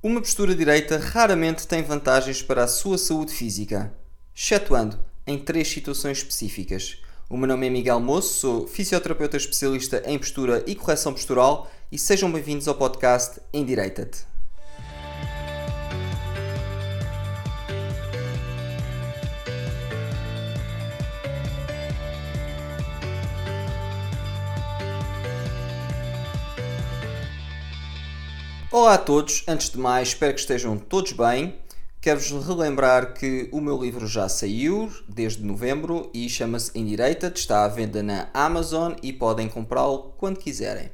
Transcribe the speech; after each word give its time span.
Uma 0.00 0.20
postura 0.20 0.54
direita 0.54 0.96
raramente 0.96 1.66
tem 1.66 1.82
vantagens 1.82 2.40
para 2.40 2.62
a 2.62 2.68
sua 2.68 2.96
saúde 2.96 3.32
física, 3.32 3.92
excetuando 4.32 4.96
em 5.26 5.36
três 5.36 5.66
situações 5.66 6.18
específicas. 6.18 6.98
O 7.28 7.36
meu 7.36 7.48
nome 7.48 7.66
é 7.66 7.70
Miguel 7.70 7.98
Moço, 7.98 8.34
sou 8.34 8.66
fisioterapeuta 8.68 9.36
especialista 9.36 10.00
em 10.06 10.16
postura 10.16 10.62
e 10.68 10.76
correção 10.76 11.12
postural 11.12 11.68
e 11.90 11.98
sejam 11.98 12.30
bem-vindos 12.30 12.68
ao 12.68 12.76
podcast 12.76 13.40
Endireita-te. 13.52 14.37
Olá 28.70 28.94
a 28.94 28.98
todos, 28.98 29.44
antes 29.48 29.70
de 29.70 29.78
mais, 29.78 30.08
espero 30.08 30.34
que 30.34 30.40
estejam 30.40 30.76
todos 30.76 31.12
bem. 31.12 31.58
Quero-vos 32.02 32.46
relembrar 32.46 33.14
que 33.14 33.48
o 33.50 33.62
meu 33.62 33.80
livro 33.80 34.06
já 34.06 34.28
saiu 34.28 34.92
desde 35.08 35.42
novembro 35.42 36.10
e 36.12 36.28
chama-se 36.28 36.78
Indireita, 36.78 37.32
está 37.34 37.64
à 37.64 37.68
venda 37.68 38.02
na 38.02 38.28
Amazon 38.34 38.92
e 39.02 39.10
podem 39.10 39.48
comprá-lo 39.48 40.12
quando 40.18 40.38
quiserem. 40.38 40.90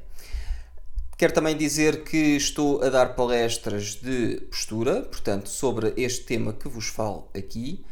Quero 1.17 1.33
também 1.33 1.57
dizer 1.57 2.05
que 2.05 2.37
estou 2.37 2.81
a 2.81 2.87
dar 2.87 3.13
palestras 3.13 3.95
de 3.95 4.47
postura, 4.49 5.01
portanto, 5.01 5.49
sobre 5.49 5.93
este 5.97 6.23
tema 6.23 6.53
que 6.53 6.69
vos 6.69 6.87
falo 6.87 7.27
aqui 7.35 7.83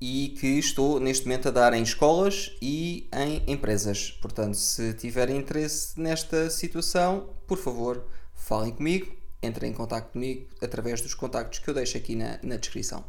e 0.00 0.36
que 0.38 0.56
estou 0.56 1.00
neste 1.00 1.26
momento 1.26 1.48
a 1.48 1.50
dar 1.50 1.74
em 1.74 1.82
escolas 1.82 2.52
e 2.62 3.08
em 3.12 3.42
empresas. 3.52 4.12
Portanto, 4.22 4.54
se 4.54 4.94
tiverem 4.94 5.36
interesse 5.36 6.00
nesta 6.00 6.48
situação, 6.48 7.30
por 7.44 7.58
favor, 7.58 8.04
falem 8.36 8.70
comigo 8.70 9.20
entrem 9.42 9.70
em 9.70 9.74
contato 9.74 10.12
comigo 10.12 10.46
através 10.60 11.00
dos 11.00 11.14
contactos 11.14 11.58
que 11.58 11.68
eu 11.68 11.74
deixo 11.74 11.96
aqui 11.96 12.14
na, 12.14 12.38
na 12.42 12.56
descrição. 12.56 13.04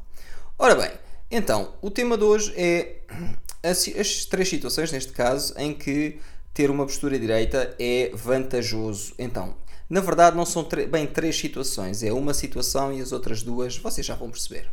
Ora 0.57 0.75
bem, 0.75 0.91
então, 1.29 1.73
o 1.81 1.89
tema 1.89 2.17
de 2.17 2.23
hoje 2.23 2.53
é 2.55 3.01
as, 3.63 3.87
as 3.87 4.25
três 4.25 4.49
situações, 4.49 4.91
neste 4.91 5.11
caso, 5.11 5.53
em 5.57 5.73
que 5.73 6.19
ter 6.53 6.69
uma 6.69 6.85
postura 6.85 7.17
direita 7.17 7.75
é 7.79 8.11
vantajoso. 8.13 9.13
Então, 9.17 9.55
na 9.89 9.99
verdade, 10.01 10.37
não 10.37 10.45
são 10.45 10.67
bem 10.89 11.07
três 11.07 11.37
situações, 11.37 12.03
é 12.03 12.11
uma 12.11 12.33
situação 12.33 12.93
e 12.93 13.01
as 13.01 13.11
outras 13.11 13.43
duas 13.43 13.77
vocês 13.77 14.05
já 14.05 14.15
vão 14.15 14.29
perceber. 14.29 14.69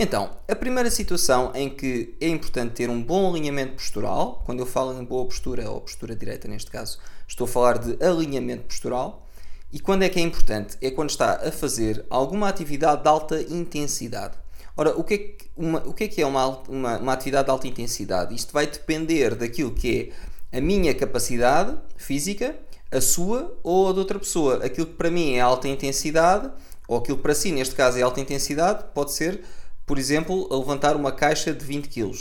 Então, 0.00 0.30
a 0.46 0.54
primeira 0.54 0.90
situação 0.92 1.50
em 1.56 1.68
que 1.68 2.14
é 2.20 2.28
importante 2.28 2.74
ter 2.74 2.88
um 2.88 3.02
bom 3.02 3.30
alinhamento 3.30 3.72
postural, 3.72 4.42
quando 4.46 4.60
eu 4.60 4.66
falo 4.66 4.96
em 5.00 5.04
boa 5.04 5.24
postura 5.24 5.68
ou 5.68 5.80
postura 5.80 6.14
direita 6.14 6.46
neste 6.46 6.70
caso, 6.70 7.00
estou 7.26 7.46
a 7.46 7.48
falar 7.48 7.78
de 7.78 8.04
alinhamento 8.04 8.62
postural, 8.62 9.27
e 9.72 9.78
quando 9.78 10.02
é 10.02 10.08
que 10.08 10.18
é 10.18 10.22
importante? 10.22 10.76
É 10.80 10.90
quando 10.90 11.10
está 11.10 11.34
a 11.46 11.52
fazer 11.52 12.04
alguma 12.08 12.48
atividade 12.48 13.02
de 13.02 13.08
alta 13.08 13.40
intensidade. 13.42 14.36
Ora, 14.76 14.98
o 14.98 15.04
que 15.04 15.14
é 15.14 15.18
que, 15.18 15.50
uma, 15.56 15.80
o 15.80 15.92
que, 15.92 16.04
é, 16.04 16.08
que 16.08 16.22
é 16.22 16.26
uma, 16.26 16.46
uma, 16.68 16.98
uma 16.98 17.12
atividade 17.12 17.46
de 17.46 17.50
alta 17.50 17.68
intensidade? 17.68 18.34
Isto 18.34 18.52
vai 18.52 18.66
depender 18.66 19.34
daquilo 19.34 19.72
que 19.72 20.12
é 20.52 20.58
a 20.58 20.60
minha 20.60 20.94
capacidade 20.94 21.76
física, 21.96 22.56
a 22.90 23.00
sua 23.00 23.58
ou 23.62 23.90
a 23.90 23.92
de 23.92 23.98
outra 23.98 24.18
pessoa. 24.18 24.64
Aquilo 24.64 24.86
que 24.86 24.94
para 24.94 25.10
mim 25.10 25.34
é 25.34 25.40
alta 25.40 25.68
intensidade, 25.68 26.50
ou 26.86 26.98
aquilo 26.98 27.18
que 27.18 27.22
para 27.22 27.34
si, 27.34 27.52
neste 27.52 27.74
caso, 27.74 27.98
é 27.98 28.02
alta 28.02 28.20
intensidade, 28.20 28.84
pode 28.94 29.12
ser, 29.12 29.42
por 29.84 29.98
exemplo, 29.98 30.48
levantar 30.50 30.96
uma 30.96 31.12
caixa 31.12 31.52
de 31.52 31.64
20 31.64 31.88
kg. 31.88 32.12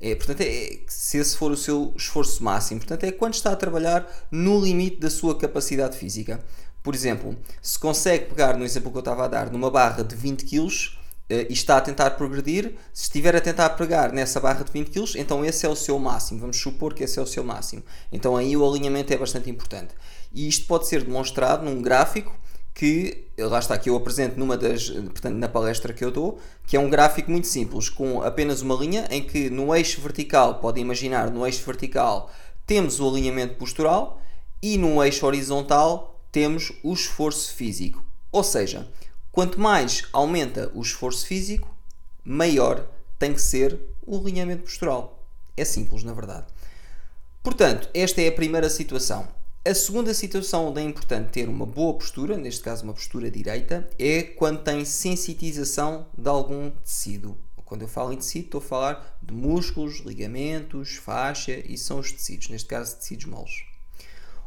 É, 0.00 0.14
portanto, 0.14 0.40
é, 0.40 0.78
se 0.86 1.18
esse 1.18 1.36
for 1.36 1.50
o 1.50 1.56
seu 1.56 1.92
esforço 1.96 2.42
máximo, 2.42 2.80
portanto, 2.80 3.04
é 3.04 3.12
quando 3.12 3.34
está 3.34 3.52
a 3.52 3.56
trabalhar 3.56 4.08
no 4.30 4.60
limite 4.60 4.98
da 4.98 5.10
sua 5.10 5.36
capacidade 5.36 5.96
física. 5.96 6.42
Por 6.82 6.94
exemplo, 6.94 7.36
se 7.60 7.78
consegue 7.78 8.26
pegar, 8.26 8.56
no 8.56 8.64
exemplo 8.64 8.90
que 8.90 8.96
eu 8.96 9.00
estava 9.00 9.24
a 9.24 9.28
dar, 9.28 9.50
numa 9.50 9.70
barra 9.70 10.02
de 10.02 10.14
20 10.14 10.44
kg 10.44 10.98
e 11.30 11.52
está 11.52 11.76
a 11.76 11.80
tentar 11.80 12.12
progredir, 12.12 12.74
se 12.92 13.02
estiver 13.02 13.36
a 13.36 13.40
tentar 13.40 13.70
pegar 13.70 14.12
nessa 14.12 14.40
barra 14.40 14.64
de 14.64 14.72
20 14.72 14.90
kg, 14.90 15.18
então 15.18 15.44
esse 15.44 15.66
é 15.66 15.68
o 15.68 15.76
seu 15.76 15.98
máximo. 15.98 16.40
Vamos 16.40 16.56
supor 16.56 16.94
que 16.94 17.04
esse 17.04 17.18
é 17.18 17.22
o 17.22 17.26
seu 17.26 17.44
máximo. 17.44 17.82
Então 18.10 18.36
aí 18.36 18.56
o 18.56 18.66
alinhamento 18.66 19.12
é 19.12 19.16
bastante 19.16 19.50
importante. 19.50 19.94
E 20.32 20.48
isto 20.48 20.66
pode 20.66 20.86
ser 20.86 21.04
demonstrado 21.04 21.64
num 21.64 21.82
gráfico 21.82 22.34
que, 22.72 23.26
lá 23.36 23.58
está, 23.58 23.76
que 23.76 23.90
eu 23.90 23.96
apresento 23.96 24.38
numa 24.38 24.56
das, 24.56 24.88
portanto, 24.88 25.34
na 25.34 25.48
palestra 25.48 25.92
que 25.92 26.04
eu 26.04 26.12
dou, 26.12 26.38
que 26.64 26.76
é 26.76 26.80
um 26.80 26.88
gráfico 26.88 27.30
muito 27.30 27.48
simples, 27.48 27.88
com 27.88 28.22
apenas 28.22 28.62
uma 28.62 28.76
linha 28.76 29.06
em 29.10 29.22
que 29.22 29.50
no 29.50 29.74
eixo 29.74 30.00
vertical, 30.00 30.60
podem 30.60 30.84
imaginar, 30.84 31.28
no 31.30 31.44
eixo 31.44 31.64
vertical 31.66 32.30
temos 32.64 33.00
o 33.00 33.08
alinhamento 33.08 33.56
postural 33.56 34.20
e 34.62 34.78
no 34.78 35.02
eixo 35.02 35.26
horizontal 35.26 36.17
temos 36.38 36.70
o 36.84 36.92
esforço 36.92 37.52
físico. 37.52 38.04
Ou 38.30 38.44
seja, 38.44 38.88
quanto 39.32 39.58
mais 39.58 40.04
aumenta 40.12 40.70
o 40.72 40.80
esforço 40.80 41.26
físico, 41.26 41.76
maior 42.24 42.88
tem 43.18 43.34
que 43.34 43.42
ser 43.42 43.76
o 44.06 44.16
alinhamento 44.16 44.62
postural. 44.62 45.26
É 45.56 45.64
simples, 45.64 46.04
na 46.04 46.12
verdade. 46.12 46.46
Portanto, 47.42 47.88
esta 47.92 48.22
é 48.22 48.28
a 48.28 48.32
primeira 48.32 48.70
situação. 48.70 49.26
A 49.64 49.74
segunda 49.74 50.14
situação 50.14 50.68
onde 50.68 50.80
é 50.80 50.84
importante 50.84 51.32
ter 51.32 51.48
uma 51.48 51.66
boa 51.66 51.94
postura, 51.94 52.36
neste 52.36 52.60
caso 52.60 52.84
uma 52.84 52.94
postura 52.94 53.28
direita, 53.28 53.90
é 53.98 54.22
quando 54.22 54.62
tem 54.62 54.84
sensitização 54.84 56.06
de 56.16 56.28
algum 56.28 56.70
tecido. 56.70 57.36
Quando 57.64 57.82
eu 57.82 57.88
falo 57.88 58.12
em 58.12 58.16
tecido, 58.16 58.44
estou 58.44 58.60
a 58.60 58.64
falar 58.64 59.18
de 59.20 59.34
músculos, 59.34 60.02
ligamentos, 60.06 60.94
faixa 60.94 61.60
e 61.66 61.76
são 61.76 61.98
os 61.98 62.12
tecidos, 62.12 62.48
neste 62.48 62.68
caso 62.68 62.96
tecidos 62.96 63.24
moles. 63.24 63.64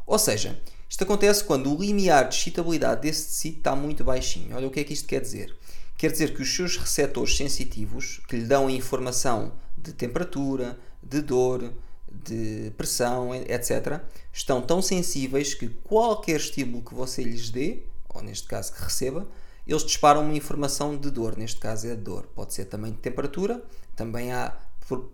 Ou 0.06 0.18
seja, 0.18 0.58
isto 0.92 1.04
acontece 1.04 1.42
quando 1.42 1.74
o 1.74 1.82
limiar 1.82 2.28
de 2.28 2.36
excitabilidade 2.36 3.00
desse 3.00 3.28
tecido 3.28 3.56
está 3.56 3.74
muito 3.74 4.04
baixinho. 4.04 4.54
Olha 4.54 4.68
o 4.68 4.70
que 4.70 4.80
é 4.80 4.84
que 4.84 4.92
isto 4.92 5.08
quer 5.08 5.22
dizer. 5.22 5.56
Quer 5.96 6.12
dizer 6.12 6.34
que 6.34 6.42
os 6.42 6.54
seus 6.54 6.76
receptores 6.76 7.34
sensitivos, 7.34 8.20
que 8.28 8.36
lhe 8.36 8.44
dão 8.44 8.66
a 8.66 8.70
informação 8.70 9.54
de 9.74 9.94
temperatura, 9.94 10.78
de 11.02 11.22
dor, 11.22 11.72
de 12.06 12.74
pressão, 12.76 13.34
etc., 13.34 14.02
estão 14.30 14.60
tão 14.60 14.82
sensíveis 14.82 15.54
que 15.54 15.70
qualquer 15.70 16.36
estímulo 16.36 16.84
que 16.84 16.92
você 16.92 17.22
lhes 17.22 17.48
dê, 17.48 17.84
ou 18.10 18.22
neste 18.22 18.46
caso 18.46 18.74
que 18.74 18.82
receba, 18.82 19.26
eles 19.66 19.86
disparam 19.86 20.20
uma 20.20 20.36
informação 20.36 20.94
de 20.94 21.10
dor. 21.10 21.38
Neste 21.38 21.58
caso 21.58 21.86
é 21.86 21.94
de 21.94 22.02
dor. 22.02 22.26
Pode 22.34 22.52
ser 22.52 22.66
também 22.66 22.92
de 22.92 22.98
temperatura. 22.98 23.64
Também 23.96 24.30
há 24.30 24.54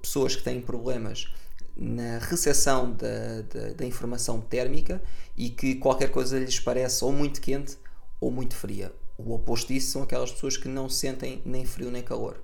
pessoas 0.03 0.34
que 0.34 0.43
têm 0.43 0.61
problemas 0.61 1.33
na 1.78 2.19
recepção 2.19 2.93
da, 2.93 3.43
da, 3.43 3.72
da, 3.75 3.87
informação 3.87 4.41
térmica 4.41 5.00
e 5.37 5.49
que 5.49 5.77
qualquer 5.77 6.11
coisa 6.11 6.39
lhes 6.39 6.59
parece 6.59 7.05
ou 7.05 7.12
muito 7.12 7.41
quente 7.41 7.78
ou 8.21 8.33
muito 8.33 8.56
fria. 8.56 8.93
O 9.16 9.33
oposto 9.33 9.72
disso 9.72 9.93
são 9.93 10.03
aquelas 10.03 10.33
pessoas 10.33 10.56
que 10.56 10.69
não 10.69 10.88
sentem 10.88 11.41
nem 11.44 11.65
frio 11.65 11.91
nem 11.91 12.03
calor. 12.03 12.43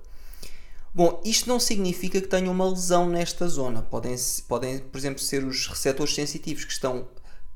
Bom, 0.93 1.21
isto 1.25 1.49
não 1.49 1.59
significa 1.59 2.21
que 2.21 2.27
tenham 2.27 2.53
uma 2.53 2.69
lesão 2.69 3.09
nesta 3.09 3.47
zona. 3.49 3.81
Podem, 3.81 4.15
podem, 4.47 4.79
por 4.79 4.97
exemplo, 4.97 5.19
ser 5.19 5.43
os 5.43 5.67
receptores 5.67 6.15
sensitivos 6.15 6.63
que 6.63 6.71
estão 6.71 7.05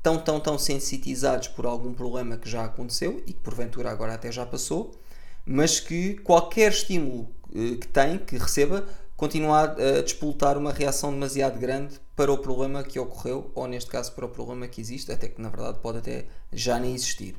tão, 0.02 0.18
tão, 0.18 0.38
tão 0.38 0.58
sensitizados 0.58 1.48
por 1.48 1.64
algum 1.64 1.94
problema 1.94 2.36
que 2.36 2.48
já 2.48 2.64
aconteceu 2.64 3.22
e 3.26 3.32
que 3.32 3.40
porventura 3.40 3.90
agora 3.90 4.12
até 4.12 4.30
já 4.30 4.44
passou, 4.44 4.92
mas 5.46 5.80
que 5.80 6.14
qualquer 6.18 6.70
estímulo 6.70 7.28
eh, 7.54 7.76
que 7.76 7.88
tem, 7.88 8.18
que 8.18 8.36
receba, 8.36 8.86
continuar 9.20 9.76
a 9.78 10.00
despoltar 10.00 10.56
uma 10.56 10.72
reação 10.72 11.12
demasiado 11.12 11.58
grande 11.58 12.00
para 12.16 12.32
o 12.32 12.38
problema 12.38 12.82
que 12.82 12.98
ocorreu, 12.98 13.52
ou 13.54 13.68
neste 13.68 13.90
caso 13.90 14.12
para 14.12 14.24
o 14.24 14.30
problema 14.30 14.66
que 14.66 14.80
existe, 14.80 15.12
até 15.12 15.28
que 15.28 15.42
na 15.42 15.50
verdade 15.50 15.78
pode 15.82 15.98
até 15.98 16.24
já 16.50 16.78
nem 16.78 16.94
existir. 16.94 17.36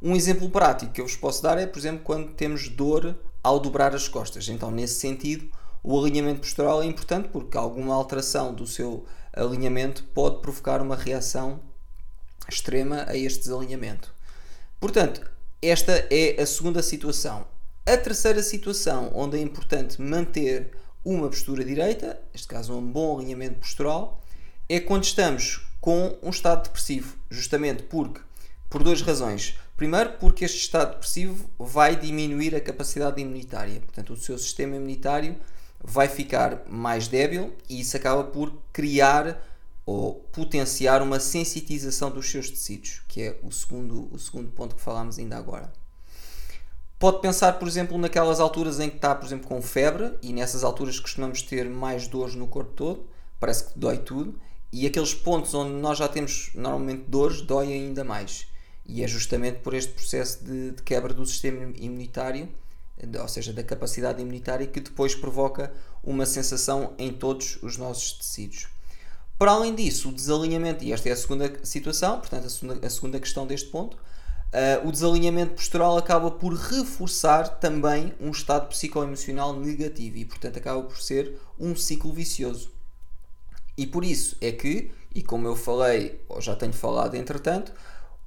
Um 0.00 0.14
exemplo 0.14 0.48
prático 0.48 0.92
que 0.92 1.00
eu 1.00 1.04
vos 1.04 1.16
posso 1.16 1.42
dar 1.42 1.58
é, 1.58 1.66
por 1.66 1.80
exemplo, 1.80 2.04
quando 2.04 2.32
temos 2.34 2.68
dor 2.68 3.18
ao 3.42 3.58
dobrar 3.58 3.92
as 3.92 4.06
costas. 4.06 4.48
Então, 4.48 4.70
nesse 4.70 5.00
sentido, 5.00 5.50
o 5.82 5.98
alinhamento 5.98 6.42
postural 6.42 6.80
é 6.80 6.86
importante 6.86 7.28
porque 7.30 7.58
alguma 7.58 7.96
alteração 7.96 8.54
do 8.54 8.68
seu 8.68 9.04
alinhamento 9.32 10.04
pode 10.14 10.40
provocar 10.42 10.80
uma 10.80 10.94
reação 10.94 11.58
extrema 12.48 13.04
a 13.08 13.16
este 13.16 13.40
desalinhamento. 13.40 14.14
Portanto, 14.78 15.28
esta 15.60 16.06
é 16.08 16.40
a 16.40 16.46
segunda 16.46 16.84
situação. 16.84 17.55
A 17.88 17.96
terceira 17.96 18.42
situação 18.42 19.12
onde 19.14 19.38
é 19.38 19.40
importante 19.40 20.02
manter 20.02 20.72
uma 21.04 21.28
postura 21.28 21.64
direita, 21.64 22.20
neste 22.32 22.48
caso 22.48 22.76
um 22.76 22.84
bom 22.84 23.16
alinhamento 23.16 23.60
postural, 23.60 24.20
é 24.68 24.80
quando 24.80 25.04
estamos 25.04 25.64
com 25.80 26.18
um 26.20 26.30
estado 26.30 26.64
depressivo, 26.64 27.16
justamente 27.30 27.84
porque 27.84 28.20
por 28.68 28.82
duas 28.82 29.02
razões. 29.02 29.56
Primeiro, 29.76 30.14
porque 30.14 30.44
este 30.44 30.58
estado 30.58 30.94
depressivo 30.94 31.48
vai 31.56 31.94
diminuir 31.94 32.56
a 32.56 32.60
capacidade 32.60 33.22
imunitária, 33.22 33.80
portanto, 33.80 34.14
o 34.14 34.16
seu 34.16 34.36
sistema 34.36 34.74
imunitário 34.74 35.36
vai 35.80 36.08
ficar 36.08 36.64
mais 36.68 37.06
débil 37.06 37.54
e 37.68 37.78
isso 37.78 37.96
acaba 37.96 38.24
por 38.24 38.52
criar 38.72 39.40
ou 39.86 40.14
potenciar 40.32 41.02
uma 41.02 41.20
sensitização 41.20 42.10
dos 42.10 42.28
seus 42.28 42.50
tecidos, 42.50 43.02
que 43.06 43.22
é 43.22 43.38
o 43.44 43.52
segundo, 43.52 44.12
o 44.12 44.18
segundo 44.18 44.50
ponto 44.50 44.74
que 44.74 44.82
falámos 44.82 45.20
ainda 45.20 45.36
agora. 45.36 45.72
Pode 46.98 47.20
pensar, 47.20 47.58
por 47.58 47.68
exemplo, 47.68 47.98
naquelas 47.98 48.40
alturas 48.40 48.80
em 48.80 48.88
que 48.88 48.96
está, 48.96 49.14
por 49.14 49.26
exemplo, 49.26 49.46
com 49.46 49.60
febre, 49.60 50.14
e 50.22 50.32
nessas 50.32 50.64
alturas 50.64 50.98
costumamos 50.98 51.42
ter 51.42 51.68
mais 51.68 52.08
dores 52.08 52.34
no 52.34 52.46
corpo 52.46 52.72
todo, 52.72 53.06
parece 53.38 53.64
que 53.64 53.78
dói 53.78 53.98
tudo, 53.98 54.40
e 54.72 54.86
aqueles 54.86 55.12
pontos 55.12 55.52
onde 55.52 55.72
nós 55.72 55.98
já 55.98 56.08
temos 56.08 56.50
normalmente 56.54 57.04
dores, 57.06 57.42
dói 57.42 57.72
ainda 57.72 58.02
mais. 58.02 58.46
E 58.86 59.02
é 59.02 59.08
justamente 59.08 59.58
por 59.58 59.74
este 59.74 59.92
processo 59.92 60.42
de, 60.42 60.70
de 60.70 60.82
quebra 60.82 61.12
do 61.12 61.26
sistema 61.26 61.70
imunitário, 61.76 62.48
ou 63.20 63.28
seja, 63.28 63.52
da 63.52 63.62
capacidade 63.62 64.22
imunitária, 64.22 64.66
que 64.66 64.80
depois 64.80 65.14
provoca 65.14 65.72
uma 66.02 66.24
sensação 66.24 66.94
em 66.96 67.12
todos 67.12 67.58
os 67.62 67.76
nossos 67.76 68.12
tecidos. 68.12 68.68
Para 69.38 69.52
além 69.52 69.74
disso, 69.74 70.08
o 70.08 70.12
desalinhamento, 70.12 70.82
e 70.82 70.94
esta 70.94 71.10
é 71.10 71.12
a 71.12 71.16
segunda 71.16 71.60
situação, 71.62 72.20
portanto, 72.20 72.46
a 72.46 72.50
segunda, 72.50 72.86
a 72.86 72.90
segunda 72.90 73.20
questão 73.20 73.46
deste 73.46 73.68
ponto, 73.68 73.98
uh, 74.56 74.88
o 74.88 74.90
desalinhamento 74.90 75.54
postural 75.54 75.98
acaba 75.98 76.30
por 76.30 76.54
reforçar 76.54 77.60
também 77.60 78.14
um 78.18 78.30
estado 78.30 78.68
psicoemocional 78.68 79.54
negativo 79.54 80.16
e, 80.16 80.24
portanto, 80.24 80.56
acaba 80.56 80.82
por 80.82 80.98
ser 80.98 81.38
um 81.58 81.76
ciclo 81.76 82.12
vicioso. 82.12 82.72
E 83.76 83.86
por 83.86 84.02
isso 84.02 84.36
é 84.40 84.50
que, 84.50 84.90
e 85.14 85.22
como 85.22 85.46
eu 85.46 85.54
falei, 85.54 86.20
ou 86.28 86.40
já 86.40 86.56
tenho 86.56 86.72
falado 86.72 87.14
entretanto, 87.14 87.72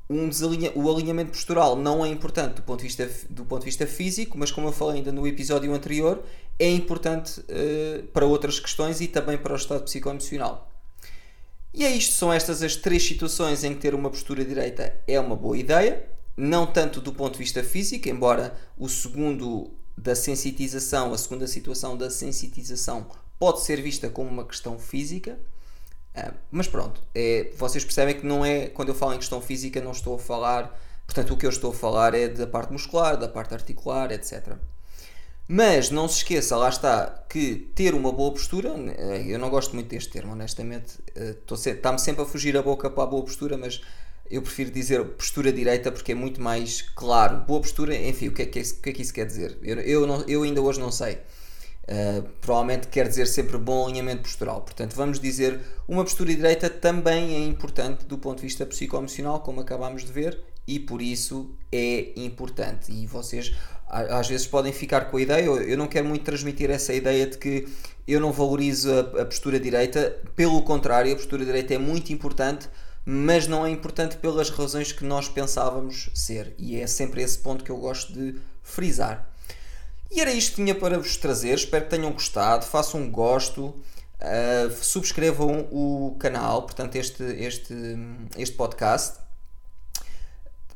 um 0.08 0.30
o 0.76 0.92
alinhamento 0.92 1.32
postural 1.32 1.76
não 1.76 2.04
é 2.04 2.10
importante 2.10 2.56
do 2.56 2.64
ponto, 2.64 2.80
de 2.80 2.88
vista, 2.88 3.10
do 3.30 3.46
ponto 3.46 3.62
de 3.62 3.66
vista 3.66 3.86
físico, 3.86 4.38
mas 4.38 4.52
como 4.52 4.68
eu 4.68 4.72
falei 4.72 4.98
ainda 4.98 5.12
no 5.12 5.28
episódio 5.28 5.74
anterior, 5.74 6.24
é 6.58 6.70
importante 6.70 7.42
uh, 7.42 8.04
para 8.08 8.26
outras 8.26 8.60
questões 8.60 9.02
e 9.02 9.08
também 9.08 9.38
para 9.38 9.54
o 9.54 9.56
estado 9.56 9.84
psicoemocional. 9.84 10.70
E 11.72 11.86
é 11.86 11.92
isto, 11.92 12.16
são 12.16 12.34
estas 12.34 12.64
as 12.64 12.76
três 12.76 13.04
situações 13.04 13.64
em 13.64 13.76
que 13.76 13.82
ter 13.82 13.94
uma 13.94 14.10
postura 14.10 14.44
direita 14.44 14.96
é 15.08 15.20
uma 15.20 15.36
boa 15.36 15.56
ideia, 15.56 16.04
não 16.40 16.66
tanto 16.66 17.02
do 17.02 17.12
ponto 17.12 17.34
de 17.34 17.40
vista 17.40 17.62
físico, 17.62 18.08
embora 18.08 18.56
o 18.78 18.88
segundo 18.88 19.72
da 19.98 20.16
sensitização, 20.16 21.14
a 21.14 21.18
segunda 21.18 21.46
situação 21.46 21.98
da 21.98 22.10
sensitização 22.10 23.08
pode 23.38 23.60
ser 23.62 23.82
vista 23.82 24.10
como 24.10 24.30
uma 24.30 24.46
questão 24.46 24.80
física, 24.80 25.38
ah, 26.16 26.34
mas 26.50 26.66
pronto, 26.66 27.02
é, 27.14 27.52
vocês 27.58 27.84
percebem 27.84 28.18
que 28.18 28.26
não 28.26 28.46
é, 28.46 28.68
quando 28.68 28.88
eu 28.88 28.96
falo 28.96 29.14
em 29.14 29.18
questão 29.18 29.42
física, 29.42 29.82
não 29.82 29.92
estou 29.92 30.16
a 30.16 30.20
falar, 30.20 30.80
portanto, 31.06 31.34
o 31.34 31.38
que 31.38 31.46
eu 31.46 31.50
estou 31.50 31.72
a 31.72 31.74
falar 31.74 32.14
é 32.14 32.30
da 32.30 32.48
parte 32.48 32.72
muscular, 32.72 33.18
da 33.18 33.28
parte 33.28 33.54
articular, 33.54 34.10
etc. 34.10 34.56
Mas 35.46 35.90
não 35.90 36.08
se 36.08 36.20
esqueça, 36.20 36.56
lá 36.56 36.70
está, 36.70 37.26
que 37.30 37.70
ter 37.76 37.94
uma 37.94 38.14
boa 38.14 38.32
postura, 38.32 38.76
eh, 38.98 39.26
eu 39.28 39.40
não 39.40 39.50
gosto 39.50 39.74
muito 39.74 39.90
deste 39.90 40.10
termo, 40.10 40.32
honestamente, 40.34 41.00
eh, 41.16 41.36
está-me 41.52 42.00
sempre 42.00 42.22
a 42.22 42.26
fugir 42.26 42.56
a 42.56 42.62
boca 42.62 42.90
para 42.90 43.04
a 43.04 43.08
boa 43.08 43.24
postura, 43.24 43.58
mas 43.58 43.82
eu 44.30 44.42
prefiro 44.42 44.70
dizer 44.70 45.04
postura 45.04 45.52
direita 45.52 45.92
porque 45.92 46.12
é 46.12 46.16
muito 46.16 46.42
mais 46.42 46.82
claro. 46.82 47.38
Boa 47.48 47.62
postura, 47.62 47.96
enfim, 47.96 48.28
o 48.28 48.32
que 48.32 48.44
é 48.44 48.46
que, 48.46 48.60
o 48.60 48.76
que, 48.76 48.90
é 48.90 48.94
que 48.94 49.02
isso 49.02 49.14
quer 49.14 49.26
dizer? 49.26 49.58
Eu, 49.64 49.80
eu, 49.80 50.08
não, 50.08 50.24
eu 50.28 50.44
ainda 50.44 50.62
hoje 50.62 50.80
não 50.80 50.92
sei. 50.92 51.20
Uh, 51.84 52.22
provavelmente 52.40 52.88
quer 52.88 53.08
dizer 53.08 53.26
sempre 53.26 53.58
bom 53.58 53.88
alinhamento 53.88 54.22
postural. 54.22 54.62
Portanto, 54.62 54.96
vamos 54.96 55.20
dizer 55.20 55.60
uma 55.88 56.04
postura 56.04 56.30
direita 56.30 56.70
também 56.70 57.36
é 57.36 57.40
importante 57.40 58.06
do 58.06 58.18
ponto 58.18 58.38
de 58.38 58.44
vista 58.44 58.66
psicoemocional, 58.66 59.40
como 59.40 59.62
acabámos 59.62 60.06
de 60.06 60.12
ver, 60.12 60.40
e 60.68 60.80
por 60.80 61.02
isso 61.02 61.50
é 61.72 62.12
importante. 62.16 62.92
E 62.92 63.08
vocês 63.08 63.56
às 63.90 64.28
vezes 64.28 64.46
podem 64.46 64.72
ficar 64.72 65.06
com 65.10 65.18
a 65.18 65.22
ideia, 65.22 65.46
eu 65.46 65.76
não 65.76 65.88
quero 65.88 66.08
muito 66.08 66.24
transmitir 66.24 66.70
essa 66.70 66.94
ideia 66.94 67.26
de 67.26 67.40
que 67.40 67.68
eu 68.08 68.20
não 68.20 68.32
valorizo 68.32 68.92
a, 68.92 69.22
a 69.22 69.26
postura 69.26 69.60
direita, 69.60 70.16
pelo 70.36 70.62
contrário, 70.62 71.12
a 71.12 71.16
postura 71.16 71.44
direita 71.44 71.74
é 71.74 71.80
muito 71.80 72.14
importante, 72.14 72.70
mas 73.12 73.48
não 73.48 73.66
é 73.66 73.72
importante 73.72 74.18
pelas 74.18 74.52
razões 74.52 74.92
que 74.92 75.04
nós 75.04 75.28
pensávamos 75.28 76.12
ser, 76.14 76.54
e 76.60 76.80
é 76.80 76.86
sempre 76.86 77.24
esse 77.24 77.40
ponto 77.40 77.64
que 77.64 77.72
eu 77.72 77.78
gosto 77.78 78.14
de 78.14 78.40
frisar. 78.62 79.28
E 80.12 80.22
era 80.22 80.32
isto 80.32 80.52
que 80.52 80.56
tinha 80.58 80.76
para 80.76 81.00
vos 81.00 81.18
trazer, 81.18 81.56
espero 81.56 81.86
que 81.86 81.90
tenham 81.90 82.12
gostado, 82.12 82.66
façam 82.66 83.02
um 83.02 83.10
gosto, 83.10 83.66
uh, 83.66 84.72
subscrevam 84.80 85.68
o 85.72 86.18
canal, 86.20 86.62
portanto, 86.62 86.98
este, 86.98 87.24
este, 87.24 87.74
este 88.38 88.56
podcast. 88.56 89.18